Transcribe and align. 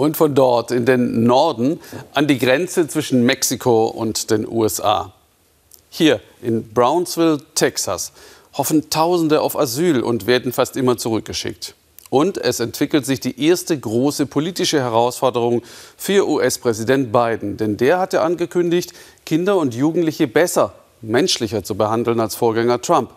Und 0.00 0.16
von 0.16 0.32
dort 0.36 0.70
in 0.70 0.86
den 0.86 1.24
Norden 1.24 1.80
an 2.14 2.28
die 2.28 2.38
Grenze 2.38 2.86
zwischen 2.86 3.24
Mexiko 3.24 3.88
und 3.88 4.30
den 4.30 4.46
USA. 4.46 5.12
Hier 5.90 6.20
in 6.40 6.72
Brownsville, 6.72 7.38
Texas, 7.56 8.12
hoffen 8.52 8.90
Tausende 8.90 9.40
auf 9.40 9.58
Asyl 9.58 10.00
und 10.02 10.28
werden 10.28 10.52
fast 10.52 10.76
immer 10.76 10.98
zurückgeschickt. 10.98 11.74
Und 12.10 12.38
es 12.38 12.60
entwickelt 12.60 13.06
sich 13.06 13.18
die 13.18 13.44
erste 13.44 13.76
große 13.76 14.26
politische 14.26 14.78
Herausforderung 14.78 15.62
für 15.96 16.28
US-Präsident 16.28 17.10
Biden. 17.10 17.56
Denn 17.56 17.76
der 17.76 17.98
hatte 17.98 18.20
angekündigt, 18.20 18.92
Kinder 19.26 19.56
und 19.56 19.74
Jugendliche 19.74 20.28
besser, 20.28 20.74
menschlicher 21.00 21.64
zu 21.64 21.74
behandeln 21.74 22.20
als 22.20 22.36
Vorgänger 22.36 22.80
Trump. 22.80 23.10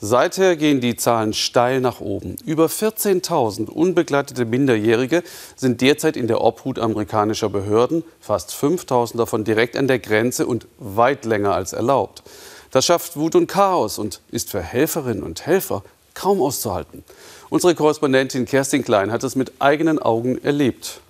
Seither 0.00 0.56
gehen 0.56 0.80
die 0.80 0.96
Zahlen 0.96 1.32
steil 1.32 1.80
nach 1.80 2.00
oben. 2.00 2.36
Über 2.44 2.66
14.000 2.66 3.68
unbegleitete 3.68 4.44
Minderjährige 4.44 5.22
sind 5.56 5.80
derzeit 5.80 6.16
in 6.16 6.26
der 6.26 6.40
Obhut 6.40 6.78
amerikanischer 6.78 7.48
Behörden, 7.48 8.04
fast 8.20 8.52
5.000 8.52 9.16
davon 9.16 9.44
direkt 9.44 9.76
an 9.76 9.88
der 9.88 9.98
Grenze 9.98 10.46
und 10.46 10.66
weit 10.78 11.24
länger 11.24 11.54
als 11.54 11.72
erlaubt. 11.72 12.22
Das 12.70 12.84
schafft 12.84 13.16
Wut 13.16 13.36
und 13.36 13.46
Chaos 13.46 13.98
und 13.98 14.20
ist 14.30 14.50
für 14.50 14.60
Helferinnen 14.60 15.22
und 15.22 15.46
Helfer 15.46 15.84
kaum 16.14 16.42
auszuhalten. 16.42 17.04
Unsere 17.48 17.74
Korrespondentin 17.74 18.46
Kerstin 18.46 18.84
Klein 18.84 19.12
hat 19.12 19.22
es 19.22 19.36
mit 19.36 19.52
eigenen 19.60 20.00
Augen 20.00 20.42
erlebt. 20.42 21.00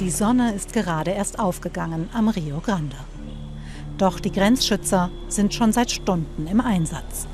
Die 0.00 0.10
Sonne 0.10 0.54
ist 0.54 0.72
gerade 0.72 1.10
erst 1.10 1.38
aufgegangen 1.38 2.08
am 2.12 2.28
Rio 2.28 2.60
Grande. 2.60 2.96
Doch 3.98 4.20
die 4.20 4.30
Grenzschützer 4.30 5.10
sind 5.28 5.52
schon 5.52 5.72
seit 5.72 5.90
Stunden 5.90 6.46
im 6.46 6.60
Einsatz. 6.60 7.26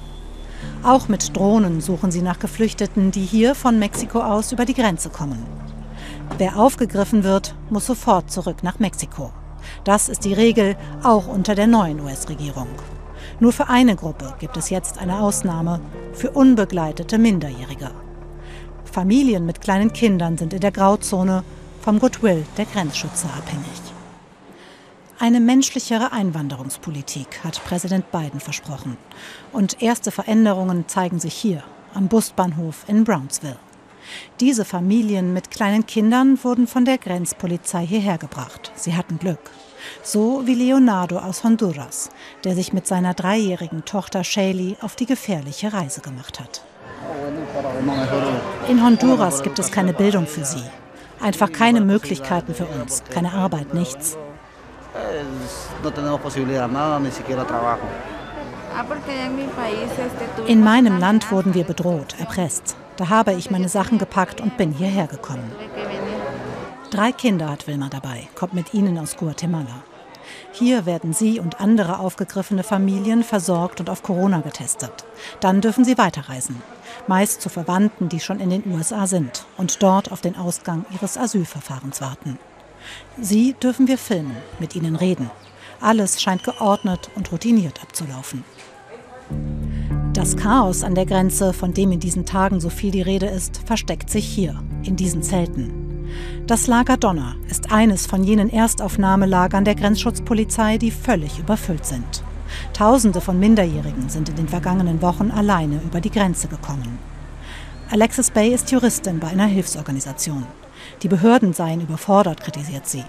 Auch 0.83 1.09
mit 1.09 1.37
Drohnen 1.37 1.83
suchen 1.83 2.11
sie 2.11 2.23
nach 2.23 2.39
Geflüchteten, 2.39 3.11
die 3.11 3.25
hier 3.25 3.55
von 3.55 3.79
Mexiko 3.79 4.21
aus 4.21 4.51
über 4.51 4.65
die 4.65 4.73
Grenze 4.73 5.11
kommen. 5.11 5.45
Wer 6.39 6.59
aufgegriffen 6.59 7.23
wird, 7.23 7.55
muss 7.69 7.85
sofort 7.85 8.31
zurück 8.31 8.63
nach 8.63 8.79
Mexiko. 8.79 9.31
Das 9.85 10.09
ist 10.09 10.25
die 10.25 10.33
Regel 10.33 10.77
auch 11.03 11.27
unter 11.27 11.55
der 11.55 11.67
neuen 11.67 12.01
US-Regierung. 12.01 12.69
Nur 13.41 13.53
für 13.53 13.69
eine 13.69 13.95
Gruppe 13.95 14.35
gibt 14.39 14.57
es 14.57 14.71
jetzt 14.71 14.99
eine 14.99 15.21
Ausnahme, 15.21 15.81
für 16.15 16.31
unbegleitete 16.31 17.19
Minderjährige. 17.19 17.91
Familien 18.85 19.45
mit 19.45 19.61
kleinen 19.61 19.93
Kindern 19.93 20.39
sind 20.39 20.55
in 20.55 20.61
der 20.61 20.73
Grauzone 20.73 21.45
vom 21.83 21.99
Goodwill 21.99 22.47
der 22.57 22.65
Grenzschützer 22.65 23.29
abhängig. 23.37 23.94
Eine 25.21 25.39
menschlichere 25.39 26.13
Einwanderungspolitik 26.13 27.45
hat 27.45 27.65
Präsident 27.65 28.11
Biden 28.11 28.41
versprochen. 28.41 28.97
Und 29.53 29.81
erste 29.81 30.11
Veränderungen 30.11 30.89
zeigen 30.89 31.21
sich 31.21 31.35
hier 31.35 31.63
am 31.95 32.09
Busbahnhof 32.09 32.85
in 32.89 33.05
Brownsville. 33.05 33.57
Diese 34.41 34.65
Familien 34.65 35.33
mit 35.33 35.53
kleinen 35.53 35.87
Kindern 35.87 36.39
wurden 36.43 36.67
von 36.67 36.85
der 36.85 36.99
Grenzpolizei 36.99 37.87
hierher 37.87 38.19
gebracht. 38.19 38.73
Sie 38.75 38.97
hatten 38.97 39.19
Glück. 39.21 39.39
So 40.03 40.47
wie 40.47 40.55
Leonardo 40.55 41.19
aus 41.19 41.45
Honduras, 41.45 42.11
der 42.43 42.57
sich 42.57 42.73
mit 42.73 42.87
seiner 42.87 43.15
dreijährigen 43.15 43.85
Tochter 43.85 44.25
Shaylee 44.25 44.77
auf 44.81 44.97
die 44.97 45.07
gefährliche 45.07 45.73
Reise 45.73 46.01
gemacht 46.01 46.41
hat. 46.41 46.65
In 48.69 48.85
Honduras 48.85 49.43
gibt 49.45 49.61
es 49.61 49.71
keine 49.71 49.93
Bildung 49.93 50.27
für 50.27 50.45
sie. 50.45 50.65
Einfach 51.21 51.53
keine 51.53 51.81
Möglichkeiten 51.81 52.55
für 52.55 52.67
uns, 52.67 53.05
keine 53.11 53.33
Arbeit, 53.33 53.73
nichts 53.73 54.19
no 55.83 55.91
tenemos 55.91 56.21
posibilidad 56.21 56.69
nada, 56.69 56.99
ni 56.99 57.11
siquiera 57.11 57.45
trabajo. 57.45 57.87
In 60.47 60.65
meinem 60.65 60.99
Land 60.99 61.31
wurden 61.31 61.55
wir 61.55 61.65
bedroht, 61.65 62.17
erpresst. 62.19 62.77
Da 62.97 63.09
habe 63.09 63.33
ich 63.35 63.51
meine 63.51 63.69
Sachen 63.69 63.99
gepackt 63.99 64.41
und 64.41 64.57
bin 64.57 64.73
hierher 64.73 65.07
gekommen. 65.07 65.53
Drei 66.91 67.13
Kinder 67.13 67.51
hat 67.51 67.67
Wilma 67.67 67.89
dabei, 67.89 68.29
kommt 68.35 68.55
mit 68.55 68.75
ihnen 68.75 68.99
aus 68.99 69.17
Guatemala. 69.17 69.83
Hier 70.53 70.87
werden 70.87 71.13
sie 71.13 71.39
und 71.41 71.61
andere 71.61 71.99
aufgegriffene 71.99 72.63
Familien 72.63 73.23
versorgt 73.23 73.81
und 73.81 73.91
auf 73.91 74.03
Corona 74.03 74.41
getestet. 74.41 75.05
Dann 75.41 75.61
dürfen 75.61 75.85
sie 75.85 75.99
weiterreisen, 75.99 76.63
meist 77.07 77.43
zu 77.43 77.49
Verwandten, 77.49 78.09
die 78.09 78.21
schon 78.21 78.41
in 78.41 78.51
den 78.51 78.65
USA 78.73 79.07
sind 79.07 79.45
und 79.57 79.83
dort 79.83 80.11
auf 80.11 80.21
den 80.21 80.37
Ausgang 80.37 80.85
ihres 80.93 81.17
Asylverfahrens 81.17 82.01
warten. 82.01 82.39
Sie 83.21 83.55
dürfen 83.55 83.89
wir 83.89 83.99
filmen, 83.99 84.37
mit 84.59 84.75
ihnen 84.77 84.97
reden. 84.97 85.31
Alles 85.81 86.23
scheint 86.23 86.45
geordnet 86.45 87.11
und 87.15 87.31
routiniert 87.33 87.83
abzulaufen. 87.83 88.45
Das 90.13 90.37
Chaos 90.37 90.85
an 90.85 90.95
der 90.95 91.07
Grenze, 91.07 91.53
von 91.53 91.75
dem 91.75 91.93
in 91.93 92.01
diesen 92.01 92.25
Tagen 92.25 92.61
so 92.61 92.71
viel 92.71 92.91
die 92.91 93.03
Rede 93.03 93.27
ist, 93.27 93.61
versteckt 93.67 94.11
sich 94.11 94.25
hier, 94.25 94.63
in 94.85 94.97
diesen 94.97 95.23
Zelten. 95.23 96.09
Das 96.47 96.67
Lager 96.67 96.97
Donner 96.97 97.37
ist 97.51 97.73
eines 97.73 98.07
von 98.07 98.23
jenen 98.23 98.51
Erstaufnahmelagern 98.51 99.65
der 99.65 99.75
Grenzschutzpolizei, 99.75 100.79
die 100.79 100.91
völlig 100.91 101.39
überfüllt 101.39 101.85
sind. 101.85 102.23
Tausende 102.73 103.21
von 103.21 103.39
Minderjährigen 103.41 104.09
sind 104.09 104.29
in 104.29 104.37
den 104.37 104.49
vergangenen 104.49 105.03
Wochen 105.03 105.31
alleine 105.31 105.81
über 105.85 106.01
die 106.01 106.11
Grenze 106.11 106.49
gekommen. 106.49 106.99
Alexis 107.91 108.31
Bay 108.31 108.55
ist 108.55 108.71
Juristin 108.71 109.21
bei 109.21 109.29
einer 109.29 109.47
Hilfsorganisation. 109.47 110.47
Die 111.03 111.09
Behörden 111.09 111.53
seien 111.53 111.81
überfordert, 111.81 112.41
kritisiert 112.41 112.87
sie. 112.87 113.05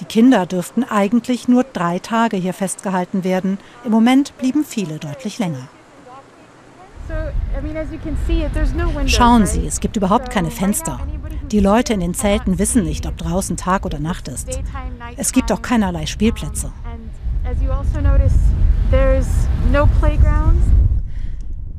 Die 0.00 0.04
Kinder 0.04 0.46
dürften 0.46 0.84
eigentlich 0.84 1.48
nur 1.48 1.64
drei 1.64 1.98
Tage 1.98 2.36
hier 2.36 2.54
festgehalten 2.54 3.24
werden. 3.24 3.58
Im 3.84 3.92
Moment 3.92 4.36
blieben 4.38 4.64
viele 4.64 4.98
deutlich 4.98 5.38
länger. 5.38 5.68
Schauen 9.06 9.46
Sie, 9.46 9.66
es 9.66 9.80
gibt 9.80 9.96
überhaupt 9.96 10.30
keine 10.30 10.50
Fenster. 10.50 11.00
Die 11.52 11.60
Leute 11.60 11.92
in 11.92 12.00
den 12.00 12.14
Zelten 12.14 12.58
wissen 12.58 12.82
nicht, 12.82 13.06
ob 13.06 13.16
draußen 13.16 13.56
Tag 13.56 13.86
oder 13.86 14.00
Nacht 14.00 14.26
ist. 14.28 14.60
Es 15.16 15.32
gibt 15.32 15.52
auch 15.52 15.62
keinerlei 15.62 16.06
Spielplätze. 16.06 16.72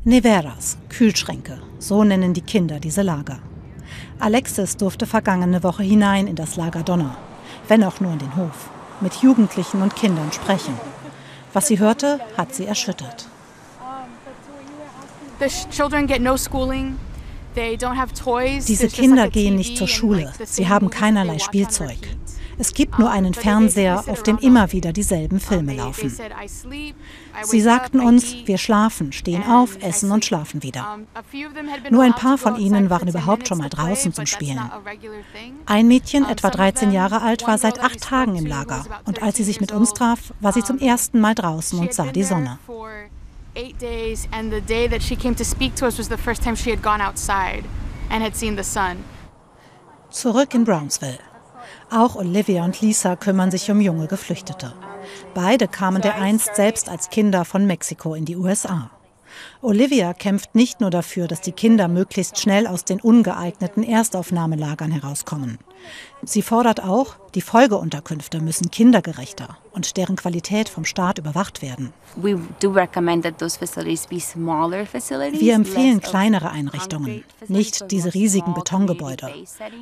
Neveras, 0.04 0.78
Kühlschränke, 0.88 1.58
so 1.78 2.02
nennen 2.04 2.32
die 2.32 2.40
Kinder 2.40 2.80
diese 2.80 3.02
Lager. 3.02 3.40
Alexis 4.20 4.76
durfte 4.76 5.06
vergangene 5.06 5.62
Woche 5.62 5.82
hinein 5.82 6.26
in 6.26 6.36
das 6.36 6.56
Lager 6.56 6.82
Donner, 6.82 7.16
wenn 7.68 7.84
auch 7.84 8.00
nur 8.00 8.12
in 8.12 8.18
den 8.18 8.36
Hof, 8.36 8.70
mit 9.00 9.14
Jugendlichen 9.16 9.82
und 9.82 9.94
Kindern 9.94 10.32
sprechen. 10.32 10.74
Was 11.52 11.68
sie 11.68 11.78
hörte, 11.78 12.20
hat 12.36 12.54
sie 12.54 12.66
erschüttert. 12.66 13.28
Diese 18.66 18.88
Kinder 18.88 19.30
gehen 19.30 19.54
nicht 19.54 19.76
zur 19.76 19.88
Schule. 19.88 20.32
Sie 20.44 20.68
haben 20.68 20.90
keinerlei 20.90 21.38
Spielzeug. 21.38 21.98
Es 22.58 22.74
gibt 22.74 22.98
nur 22.98 23.10
einen 23.10 23.34
Fernseher, 23.34 24.04
auf 24.08 24.22
dem 24.24 24.38
immer 24.38 24.72
wieder 24.72 24.92
dieselben 24.92 25.38
Filme 25.38 25.74
laufen. 25.74 26.12
Sie 27.42 27.60
sagten 27.60 28.00
uns, 28.00 28.34
wir 28.46 28.58
schlafen, 28.58 29.12
stehen 29.12 29.44
auf, 29.44 29.80
essen 29.80 30.10
und 30.10 30.24
schlafen 30.24 30.62
wieder. 30.62 30.98
Nur 31.90 32.02
ein 32.02 32.14
paar 32.14 32.36
von 32.36 32.56
ihnen 32.56 32.90
waren 32.90 33.08
überhaupt 33.08 33.46
schon 33.46 33.58
mal 33.58 33.68
draußen 33.68 34.12
zum 34.12 34.26
Spielen. 34.26 34.60
Ein 35.66 35.86
Mädchen, 35.86 36.24
etwa 36.24 36.50
13 36.50 36.90
Jahre 36.90 37.22
alt, 37.22 37.46
war 37.46 37.58
seit 37.58 37.80
acht 37.80 38.00
Tagen 38.00 38.34
im 38.34 38.46
Lager. 38.46 38.84
Und 39.04 39.22
als 39.22 39.36
sie 39.36 39.44
sich 39.44 39.60
mit 39.60 39.70
uns 39.70 39.94
traf, 39.94 40.32
war 40.40 40.52
sie 40.52 40.64
zum 40.64 40.78
ersten 40.78 41.20
Mal 41.20 41.34
draußen 41.34 41.78
und 41.78 41.92
sah 41.92 42.06
die 42.06 42.24
Sonne. 42.24 42.58
Eight 43.54 43.80
days, 43.80 44.28
and 44.30 44.52
the 44.52 44.60
day 44.60 44.88
that 44.88 45.02
she 45.02 45.16
came 45.16 45.34
to 45.34 45.42
speak 45.42 45.74
to 45.76 45.86
us 45.86 45.98
was 45.98 46.08
the 46.08 46.16
first 46.16 46.44
time 46.44 46.54
she 46.54 46.70
had 46.70 46.80
gone 46.80 47.02
outside 47.02 47.64
and 48.08 48.22
had 48.22 48.36
seen 48.36 48.56
the 48.56 48.62
sun. 48.62 48.98
Zurück 50.10 50.54
in 50.54 50.64
Brownsville. 50.64 51.18
Auch 51.90 52.16
Olivia 52.16 52.64
und 52.64 52.80
Lisa 52.80 53.16
kümmern 53.16 53.50
sich 53.50 53.70
um 53.70 53.80
junge 53.80 54.08
Geflüchtete. 54.08 54.74
Beide 55.34 55.68
kamen 55.68 56.02
dereinst 56.02 56.54
selbst 56.54 56.88
als 56.88 57.08
Kinder 57.08 57.44
von 57.46 57.66
Mexiko 57.66 58.14
in 58.14 58.26
die 58.26 58.36
USA. 58.36 58.90
Olivia 59.62 60.14
kämpft 60.14 60.54
nicht 60.54 60.80
nur 60.80 60.90
dafür, 60.90 61.28
dass 61.28 61.40
die 61.40 61.52
Kinder 61.52 61.88
möglichst 61.88 62.38
schnell 62.38 62.66
aus 62.66 62.84
den 62.84 63.00
ungeeigneten 63.00 63.82
Erstaufnahmelagern 63.82 64.90
herauskommen. 64.90 65.58
Sie 66.22 66.42
fordert 66.42 66.82
auch, 66.82 67.16
die 67.34 67.40
Folgeunterkünfte 67.40 68.40
müssen 68.40 68.70
kindergerechter 68.70 69.56
und 69.72 69.96
deren 69.96 70.16
Qualität 70.16 70.68
vom 70.68 70.84
Staat 70.84 71.18
überwacht 71.18 71.62
werden. 71.62 71.92
Wir 72.16 72.34
empfehlen 75.54 76.00
kleinere 76.00 76.50
Einrichtungen, 76.50 77.24
nicht 77.46 77.90
diese 77.92 78.14
riesigen 78.14 78.54
Betongebäude, 78.54 79.32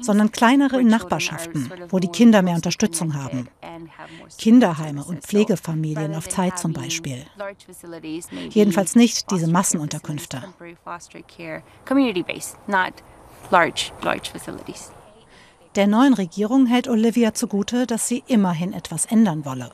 sondern 0.03 0.33
kleinere 0.33 0.81
in 0.81 0.89
Nachbarschaften, 0.89 1.71
wo 1.89 1.99
die 1.99 2.09
Kinder 2.09 2.43
mehr 2.43 2.57
Unterstützung 2.57 3.15
haben. 3.15 3.49
Kinderheime 4.39 5.05
und 5.05 5.23
Pflegefamilien 5.23 6.15
auf 6.15 6.29
Zeit 6.29 6.59
zum 6.59 6.73
Beispiel. 6.73 7.25
Jedenfalls 8.51 8.95
nicht 8.95 9.31
diese 9.31 9.49
Massenunterkünfte. 9.49 10.43
Der 15.75 15.87
neuen 15.87 16.15
Regierung 16.15 16.67
hält 16.67 16.89
Olivia 16.89 17.35
zugute, 17.35 17.87
dass 17.87 18.09
sie 18.09 18.25
immerhin 18.27 18.73
etwas 18.73 19.05
ändern 19.07 19.45
wolle. 19.45 19.71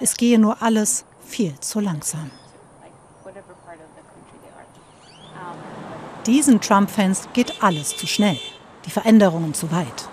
Es 0.00 0.16
gehe 0.16 0.38
nur 0.38 0.62
alles 0.62 1.04
viel 1.24 1.58
zu 1.60 1.80
langsam. 1.80 2.30
Diesen 6.26 6.60
Trump-Fans 6.60 7.28
geht 7.32 7.62
alles 7.62 7.96
zu 7.96 8.06
schnell, 8.06 8.38
die 8.84 8.90
Veränderungen 8.90 9.54
zu 9.54 9.70
weit. 9.72 10.08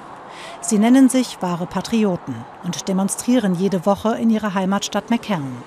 Sie 0.67 0.79
nennen 0.79 1.09
sich 1.09 1.37
wahre 1.41 1.67
Patrioten 1.67 2.33
und 2.63 2.87
demonstrieren 2.87 3.53
jede 3.53 3.85
Woche 3.85 4.15
in 4.15 4.31
ihrer 4.31 4.55
Heimatstadt 4.55 5.11
McCann. 5.11 5.57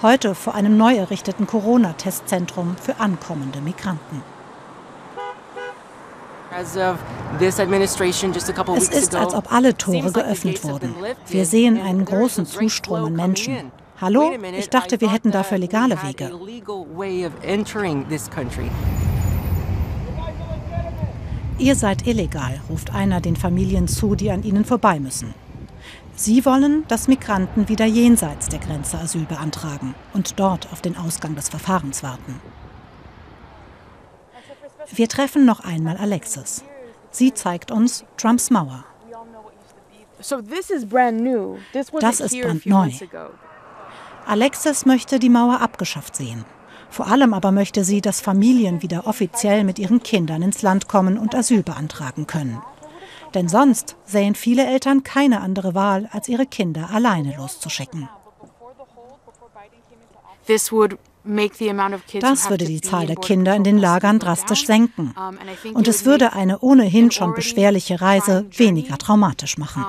Heute 0.00 0.34
vor 0.34 0.54
einem 0.54 0.78
neu 0.78 0.96
errichteten 0.96 1.46
Corona-Testzentrum 1.46 2.76
für 2.80 2.98
ankommende 2.98 3.60
Migranten. 3.60 4.22
Es 8.76 8.88
ist, 8.88 9.14
als 9.14 9.34
ob 9.34 9.52
alle 9.52 9.76
Tore 9.76 10.10
geöffnet 10.10 10.64
wurden. 10.64 10.94
Wir 11.26 11.44
sehen 11.44 11.78
einen 11.78 12.06
großen 12.06 12.46
Zustrom 12.46 13.04
an 13.04 13.12
Menschen. 13.12 13.70
Hallo? 14.00 14.32
Ich 14.56 14.70
dachte, 14.70 14.98
wir 15.02 15.12
hätten 15.12 15.30
dafür 15.30 15.58
legale 15.58 15.98
Wege. 16.02 16.30
Ihr 21.58 21.74
seid 21.74 22.06
illegal, 22.06 22.60
ruft 22.68 22.94
einer 22.94 23.20
den 23.22 23.34
Familien 23.34 23.88
zu, 23.88 24.14
die 24.14 24.30
an 24.30 24.42
ihnen 24.42 24.66
vorbei 24.66 25.00
müssen. 25.00 25.34
Sie 26.14 26.44
wollen, 26.44 26.84
dass 26.88 27.08
Migranten 27.08 27.68
wieder 27.68 27.86
jenseits 27.86 28.48
der 28.48 28.58
Grenze 28.58 28.98
Asyl 28.98 29.24
beantragen 29.24 29.94
und 30.12 30.38
dort 30.38 30.70
auf 30.72 30.82
den 30.82 30.96
Ausgang 30.96 31.34
des 31.34 31.48
Verfahrens 31.48 32.02
warten. 32.02 32.40
Wir 34.92 35.08
treffen 35.08 35.44
noch 35.44 35.60
einmal 35.60 35.96
Alexis. 35.96 36.62
Sie 37.10 37.32
zeigt 37.32 37.70
uns 37.70 38.04
Trumps 38.18 38.50
Mauer. 38.50 38.84
Das 42.00 42.20
ist 42.20 42.40
brandneu. 42.40 42.90
Alexis 44.26 44.86
möchte 44.86 45.18
die 45.18 45.28
Mauer 45.28 45.60
abgeschafft 45.60 46.16
sehen. 46.16 46.44
Vor 46.96 47.08
allem 47.08 47.34
aber 47.34 47.52
möchte 47.52 47.84
sie, 47.84 48.00
dass 48.00 48.22
Familien 48.22 48.80
wieder 48.80 49.06
offiziell 49.06 49.64
mit 49.64 49.78
ihren 49.78 50.02
Kindern 50.02 50.40
ins 50.40 50.62
Land 50.62 50.88
kommen 50.88 51.18
und 51.18 51.34
Asyl 51.34 51.62
beantragen 51.62 52.26
können. 52.26 52.62
Denn 53.34 53.50
sonst 53.50 53.96
sähen 54.06 54.34
viele 54.34 54.66
Eltern 54.66 55.02
keine 55.02 55.42
andere 55.42 55.74
Wahl, 55.74 56.08
als 56.10 56.26
ihre 56.26 56.46
Kinder 56.46 56.88
alleine 56.90 57.36
loszuschicken. 57.36 58.08
Das 60.46 60.72
würde 62.48 62.64
die 62.64 62.80
Zahl 62.80 63.06
der 63.06 63.16
Kinder 63.16 63.54
in 63.54 63.64
den 63.64 63.76
Lagern 63.76 64.18
drastisch 64.18 64.64
senken. 64.64 65.14
Und 65.74 65.88
es 65.88 66.06
würde 66.06 66.32
eine 66.32 66.60
ohnehin 66.60 67.10
schon 67.10 67.34
beschwerliche 67.34 68.00
Reise 68.00 68.46
weniger 68.56 68.96
traumatisch 68.96 69.58
machen. 69.58 69.84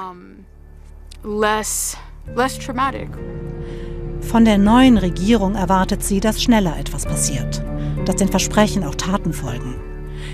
Von 4.27 4.44
der 4.44 4.57
neuen 4.57 4.97
Regierung 4.97 5.56
erwartet 5.56 6.03
sie, 6.03 6.19
dass 6.19 6.44
schneller 6.44 6.77
etwas 6.77 7.06
passiert, 7.06 7.63
dass 8.03 8.18
den 8.18 8.27
Versprechen 8.27 8.83
auch 8.83 8.95
Taten 8.95 9.31
folgen. 9.31 9.75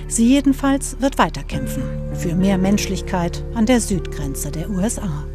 Sie 0.07 0.27
jedenfalls 0.27 0.99
wird 0.99 1.19
weiterkämpfen 1.19 1.83
für 2.13 2.33
mehr 2.33 2.57
Menschlichkeit 2.57 3.43
an 3.53 3.67
der 3.67 3.79
Südgrenze 3.79 4.49
der 4.49 4.71
USA. 4.71 5.25